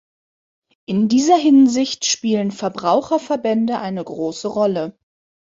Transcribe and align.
In 0.87 1.09
dieser 1.09 1.37
Hinsicht 1.37 2.05
spielen 2.05 2.49
Verbraucherverbände 2.49 3.77
eine 3.77 4.03
große 4.03 4.47
Rolle. 4.47 4.97